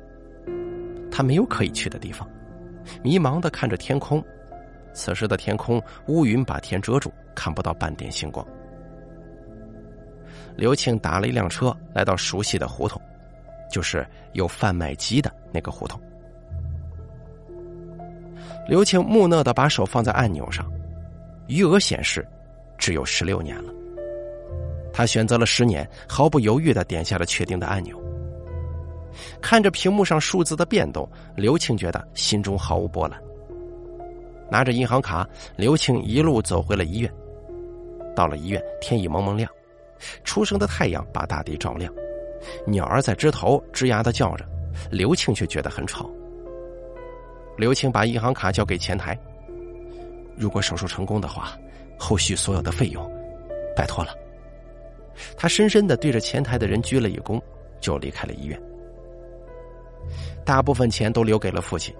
[1.09, 2.29] 他没有可以去的地方，
[3.01, 4.21] 迷茫的看着天空。
[4.95, 8.43] 此时的天空，乌云把天遮住，看不到半点星光。
[10.56, 13.00] 刘庆打了一辆车，来到熟悉的胡同，
[13.69, 16.02] 就是有贩卖机的那个胡同。
[18.67, 20.65] 刘庆木讷的把手放在按钮上，
[21.48, 22.25] 余额显示
[22.77, 23.73] 只有十六年了。
[24.93, 28.02] 他选择了十年，毫不犹豫的点下了确定的按钮。
[29.41, 33.21] 看着屏幕上数字的变动，刘庆觉得心中毫无波澜。
[34.50, 37.12] 拿着银行卡，刘庆一路走回了医院。
[38.15, 39.50] 到了医院，天已蒙蒙亮，
[40.23, 41.93] 初升的太阳把大地照亮，
[42.65, 44.46] 鸟儿在枝头吱呀的叫着，
[44.89, 46.10] 刘庆却觉得很吵。
[47.58, 49.17] 刘庆把银行卡交给前台，
[50.37, 51.58] 如果手术成功的话，
[51.98, 53.10] 后续所有的费用，
[53.75, 54.12] 拜托了。
[55.37, 57.41] 他深深的对着前台的人鞠了一躬，
[57.79, 58.62] 就离开了医院。
[60.46, 61.96] 大部分钱都留给了父亲。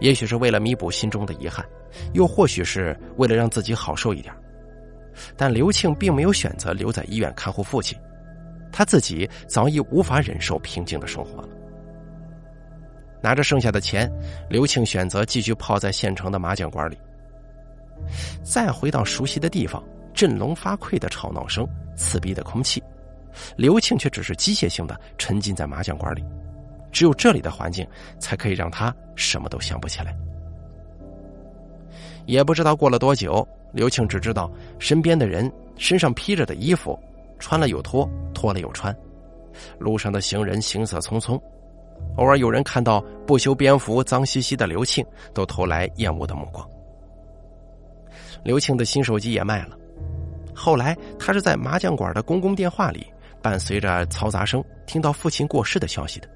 [0.00, 1.64] 也许是为了弥补心中的遗憾，
[2.12, 4.34] 又或许是为了让自己好受一点。
[5.36, 7.98] 但刘庆并没有选择留在医院看护父亲，
[8.72, 11.48] 他自己早已无法忍受平静的生活了。
[13.22, 14.10] 拿着剩下的钱，
[14.50, 16.98] 刘庆选择继续泡在县城的麻将馆里。
[18.42, 19.82] 再回到熟悉的地方，
[20.12, 21.66] 振聋发聩的吵闹声，
[21.96, 22.82] 刺鼻的空气，
[23.56, 26.24] 刘庆却只是机械性的沉浸在麻将馆里。
[26.94, 27.86] 只有这里的环境，
[28.20, 30.16] 才可以让他什么都想不起来。
[32.24, 36.96] 也不知道过了多久，刘庆只知道身边的人身上披着的衣服，
[37.40, 38.96] 穿了又脱，脱了又穿，
[39.78, 41.38] 路上的行人行色匆匆，
[42.16, 46.66] 偶尔有人看到不修边幅、脏兮兮的刘庆，都投来厌恶的目光。
[48.44, 49.76] 刘庆的新手机也卖了，
[50.54, 53.04] 后来他是在麻将馆的公共电话里，
[53.42, 56.28] 伴随着嘈杂声，听到父亲过世的消息的。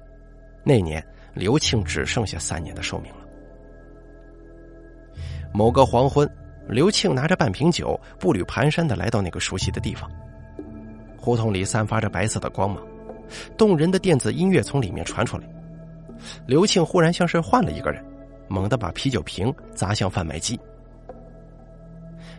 [0.69, 1.03] 那年，
[1.33, 3.21] 刘庆只剩下三年的寿命了。
[5.51, 6.29] 某个黄昏，
[6.67, 10.07] 刘庆拿着半瓶酒，步履蹒跚的来到那个熟悉的地方。
[11.17, 12.85] 胡同里散发着白色的光芒，
[13.57, 15.49] 动人的电子音乐从里面传出来。
[16.45, 18.05] 刘庆忽然像是换了一个人，
[18.47, 20.59] 猛地把啤酒瓶砸向贩卖机。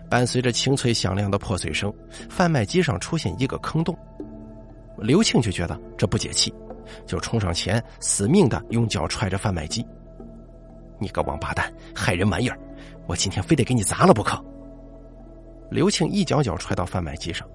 [0.08, 1.92] 伴随着清脆响亮的破碎声，
[2.28, 3.92] 贩卖机上出现一个坑洞。
[4.98, 6.54] 刘庆就觉得这不解气。
[7.06, 9.84] 就冲上前，死命的用脚踹着贩卖机。
[10.98, 12.58] 你个王八蛋，害人玩意儿！
[13.06, 14.38] 我今天非得给你砸了不可！
[15.70, 17.48] 刘庆一脚脚踹到贩卖机上，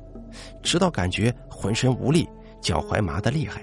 [0.64, 2.28] 直到感觉浑身无力，
[2.62, 3.62] 脚踝麻的厉害。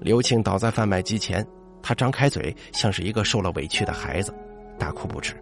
[0.00, 1.46] 刘庆倒在贩卖机前，
[1.82, 4.34] 他张开嘴，像是一个受了委屈的孩子，
[4.78, 5.34] 大哭不止。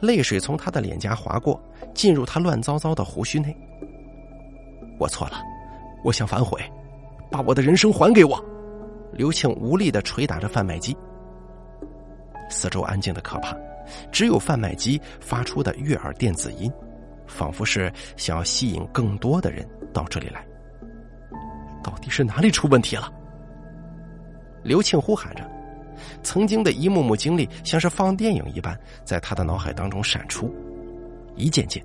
[0.00, 1.62] 泪水从他的脸颊划过，
[1.94, 3.56] 进入他乱糟糟的胡须内。
[4.98, 5.40] 我错了，
[6.04, 6.60] 我想反悔。
[7.32, 8.38] 把我的人生还给我！
[9.12, 10.94] 刘庆无力的捶打着贩卖机。
[12.50, 13.56] 四周安静的可怕，
[14.12, 16.70] 只有贩卖机发出的悦耳电子音，
[17.26, 20.46] 仿佛是想要吸引更多的人到这里来。
[21.82, 23.10] 到底是哪里出问题了？
[24.62, 25.50] 刘庆呼喊着，
[26.22, 30.54] 曾经的一幕幕经历像是放电影一般，在他的脑海当中闪出，
[31.34, 31.82] 一件件，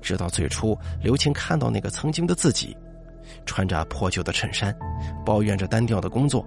[0.00, 2.76] 直到最初，刘庆看到那个曾经的自己。
[3.46, 4.74] 穿着破旧的衬衫，
[5.24, 6.46] 抱怨着单调的工作，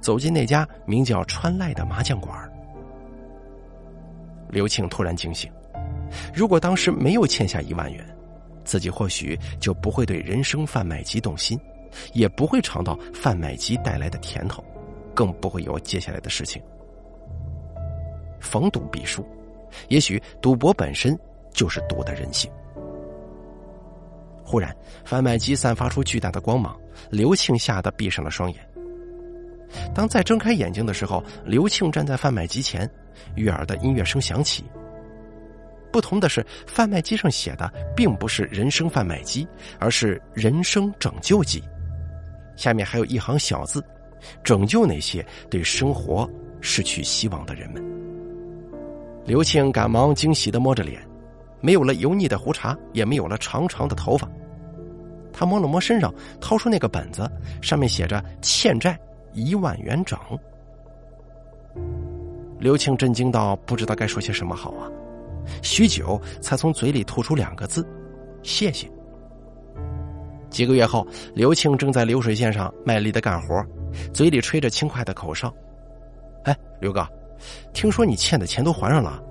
[0.00, 2.36] 走进那家名叫“川赖”的麻将馆。
[4.48, 5.50] 刘庆突然惊醒，
[6.34, 8.04] 如果当时没有欠下一万元，
[8.64, 11.58] 自己或许就不会对人生贩卖机动心，
[12.12, 14.62] 也不会尝到贩卖机带来的甜头，
[15.14, 16.62] 更不会有接下来的事情。
[18.40, 19.26] 逢赌必输，
[19.88, 21.18] 也许赌博本身
[21.52, 22.50] 就是赌的人性。
[24.44, 24.74] 忽然，
[25.04, 26.76] 贩卖机散发出巨大的光芒，
[27.10, 28.60] 刘庆吓得闭上了双眼。
[29.94, 32.88] 当再睁开眼睛的时候，刘庆站在贩卖机前，
[33.36, 34.64] 悦耳的音乐声响起。
[35.90, 39.46] 不同的是，贩卖机上写的并不是“人生贩卖机”，
[39.78, 41.62] 而是“人生拯救机”。
[42.56, 43.82] 下面还有一行小字
[44.42, 46.28] ：“拯救那些对生活
[46.60, 47.82] 失去希望的人们。”
[49.24, 51.00] 刘庆赶忙惊喜的摸着脸，
[51.62, 54.28] 没有了油腻的胡茬，也没有了长长的头发。
[55.32, 57.28] 他摸了摸身上，掏出那个本子，
[57.62, 58.98] 上面写着“欠债
[59.32, 60.18] 一万元整”。
[62.60, 64.90] 刘庆震惊到不知道该说些什么好啊，
[65.62, 67.86] 许久才从嘴里吐出两个字
[68.44, 68.88] ：“谢谢。”
[70.50, 73.64] 几个月后，刘庆正在流水线上卖力的干活，
[74.12, 75.52] 嘴里吹着轻快的口哨。
[76.44, 77.08] “哎，刘哥，
[77.72, 79.22] 听说你欠的钱都还上了？”“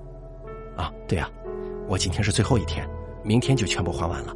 [0.76, 1.30] 啊，对呀，
[1.88, 2.88] 我今天是最后一天，
[3.22, 4.34] 明天就全部还完了。”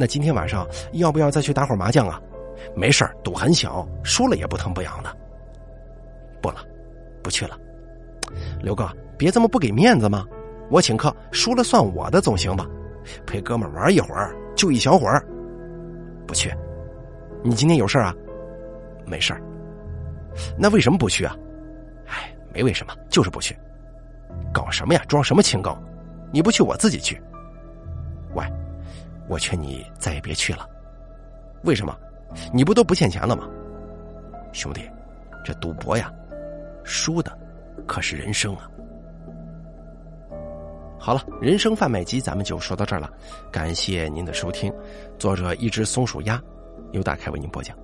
[0.00, 2.20] 那今天晚上要不要再去打会儿麻将啊？
[2.74, 5.16] 没事儿，赌很小，输了也不疼不痒的。
[6.40, 6.56] 不了，
[7.22, 7.58] 不去了。
[8.60, 10.24] 刘哥，别这么不给面子嘛！
[10.70, 12.66] 我请客，输了算我的总行吧？
[13.26, 15.26] 陪哥们玩一会儿，就一小会儿。
[16.26, 16.52] 不去。
[17.42, 18.14] 你今天有事啊？
[19.06, 19.42] 没事儿。
[20.56, 21.36] 那为什么不去啊？
[22.06, 23.56] 哎，没为什么，就是不去。
[24.52, 25.02] 搞什么呀？
[25.08, 25.80] 装什么清高？
[26.32, 27.20] 你不去，我自己去。
[28.34, 28.44] 喂。
[29.28, 30.66] 我劝你再也别去了，
[31.64, 31.94] 为什么？
[32.50, 33.46] 你不都不欠钱了吗？
[34.54, 34.88] 兄弟，
[35.44, 36.10] 这赌博呀，
[36.82, 37.30] 输的
[37.86, 38.70] 可是人生啊！
[40.98, 43.12] 好了，人生贩卖机咱们就说到这儿了，
[43.52, 44.72] 感谢您的收听。
[45.18, 46.42] 作者一只松鼠鸭，
[46.92, 47.76] 由大开为您播讲。